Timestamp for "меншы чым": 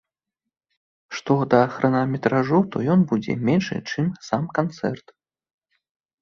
3.51-4.09